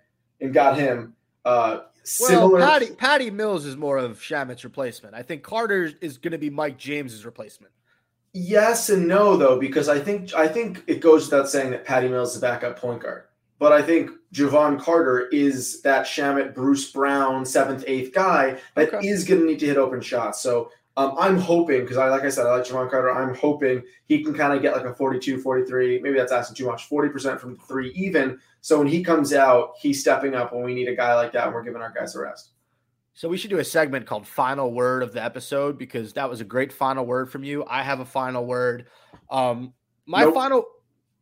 [0.40, 1.14] and got him.
[1.44, 2.58] Uh, similar.
[2.58, 5.14] Well, Patty Patty Mills is more of Shamet's replacement.
[5.14, 7.72] I think Carter is going to be Mike James's replacement.
[8.32, 12.08] Yes and no, though, because I think I think it goes without saying that Patty
[12.08, 13.24] Mills is the backup point guard.
[13.60, 19.22] But I think Jevon Carter is that Shamet, Bruce Brown, seventh, eighth guy that is
[19.22, 19.28] Okay.
[19.28, 20.40] going to need to hit open shots.
[20.42, 23.10] So um, I'm hoping, because I, like I said, I like Jevon Carter.
[23.10, 26.00] I'm hoping he can kind of get like a 42, 43.
[26.00, 26.88] Maybe that's asking too much.
[26.88, 28.38] 40% from three, even.
[28.60, 31.46] So when he comes out, he's stepping up when we need a guy like that
[31.46, 32.50] and we're giving our guys a rest.
[33.16, 36.40] So we should do a segment called "Final Word" of the episode because that was
[36.40, 37.64] a great final word from you.
[37.68, 38.86] I have a final word.
[39.30, 39.72] Um,
[40.04, 40.34] my Nope.
[40.34, 40.64] final,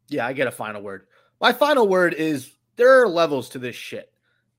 [0.08, 1.06] yeah, I get a final word.
[1.38, 4.10] My final word is there are levels to this shit,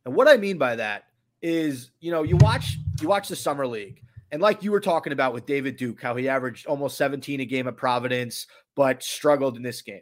[0.05, 1.05] and what I mean by that
[1.41, 5.13] is, you know, you watch you watch the summer league, and like you were talking
[5.13, 9.55] about with David Duke, how he averaged almost 17 a game at Providence, but struggled
[9.55, 10.01] in this game.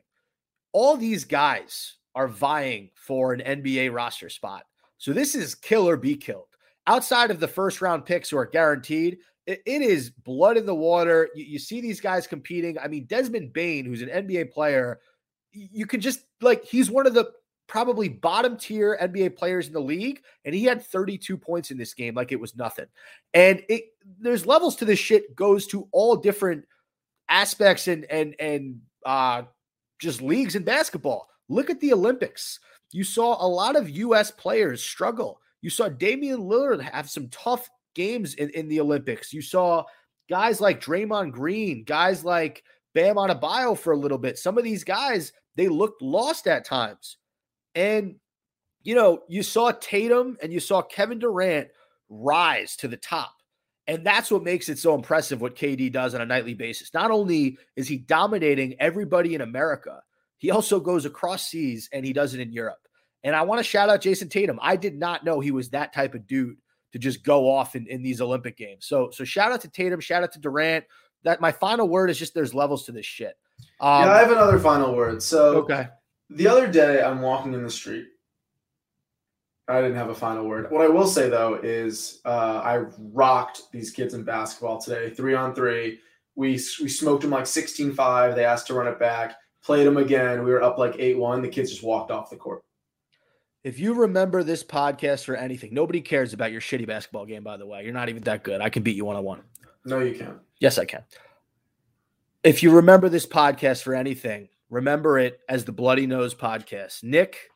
[0.73, 4.63] All these guys are vying for an NBA roster spot,
[4.97, 6.47] so this is kill or be killed
[6.87, 10.75] outside of the first round picks who are guaranteed, it, it is blood in the
[10.75, 11.29] water.
[11.35, 12.77] You, you see these guys competing.
[12.77, 14.99] I mean, Desmond Bane, who's an NBA player,
[15.51, 17.31] you could just like he's one of the
[17.71, 21.93] probably bottom tier NBA players in the league, and he had 32 points in this
[21.93, 22.87] game like it was nothing.
[23.33, 23.85] And it
[24.19, 26.65] there's levels to this shit goes to all different
[27.29, 29.43] aspects and and and uh
[29.99, 31.29] just leagues in basketball.
[31.47, 32.59] Look at the Olympics.
[32.91, 35.39] You saw a lot of US players struggle.
[35.61, 39.31] You saw Damian Lillard have some tough games in, in the Olympics.
[39.31, 39.85] You saw
[40.29, 44.37] guys like Draymond Green, guys like Bam Adebayo for a little bit.
[44.37, 47.17] Some of these guys, they looked lost at times.
[47.75, 48.15] And,
[48.83, 51.69] you know, you saw Tatum and you saw Kevin Durant
[52.09, 53.33] rise to the top.
[53.87, 56.93] And that's what makes it so impressive what KD does on a nightly basis.
[56.93, 60.01] Not only is he dominating everybody in America,
[60.37, 62.87] he also goes across seas and he does it in Europe.
[63.23, 64.59] And I want to shout out Jayson Tatum.
[64.61, 66.57] I did not know he was that type of dude
[66.93, 68.85] to just go off in, in these Olympic games.
[68.85, 70.85] So so shout out to Tatum, shout out to Durant.
[71.23, 73.35] That my final word is just there's levels to this shit.
[73.79, 75.21] Um, yeah, I have another final word.
[75.21, 75.87] So okay.
[76.31, 78.07] The other day, I'm walking in the street.
[79.67, 80.69] I didn't have a final word.
[80.69, 82.77] What I will say though is uh, I
[83.13, 85.99] rocked these kids in basketball today, three on three.
[86.35, 88.35] We we smoked them like 16-5.
[88.35, 89.35] They asked to run it back.
[89.63, 90.43] Played them again.
[90.43, 91.41] We were up like 8-1.
[91.41, 92.63] The kids just walked off the court.
[93.63, 97.57] If you remember this podcast or anything, nobody cares about your shitty basketball game, by
[97.57, 97.83] the way.
[97.83, 98.59] You're not even that good.
[98.59, 99.41] I can beat you one on one.
[99.85, 100.39] No, you can't.
[100.59, 101.03] Yes, I can.
[102.43, 107.03] If you remember this podcast for anything, remember it as the Bloody Nose podcast.
[107.03, 107.51] Nick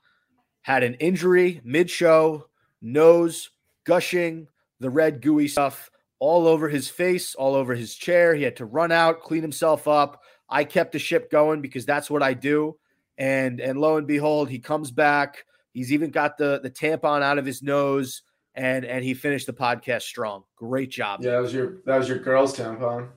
[0.61, 2.49] had an injury mid show,
[2.81, 3.49] nose
[3.85, 4.47] gushing,
[4.79, 8.35] the red gooey stuff all over his face, all over his chair.
[8.35, 10.21] He had to run out, clean himself up.
[10.49, 12.77] I kept the ship going because that's what I do.
[13.17, 15.45] And and lo and behold, he comes back.
[15.71, 18.23] He's even got the the tampon out of his nose,
[18.53, 20.43] and and he finished the podcast strong.
[20.57, 21.21] Great job.
[21.23, 23.07] Yeah, that was your that was your girl's tampon.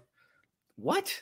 [0.76, 1.20] What?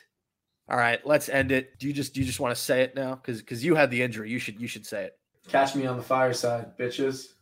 [0.69, 1.79] All right, let's end it.
[1.79, 3.15] Do you just do you just want to say it now?
[3.15, 5.17] Because because you had the injury, you should you should say it.
[5.47, 7.35] Catch me on the fireside, bitches.